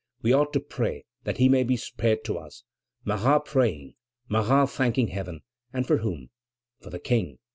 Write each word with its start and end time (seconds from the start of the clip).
We 0.23 0.33
ought 0.33 0.51
to 0.53 0.59
pray 0.59 1.05
that 1.25 1.37
he 1.37 1.47
may 1.47 1.63
be 1.63 1.77
spared 1.77 2.23
to 2.25 2.39
us." 2.39 2.63
Marat 3.05 3.45
praying, 3.45 3.93
Marat 4.29 4.71
thanking 4.71 5.09
Heaven! 5.09 5.41
and 5.73 5.85
for 5.85 5.97
whom? 5.97 6.31
For 6.79 6.89
the 6.89 6.97
King. 6.97 7.37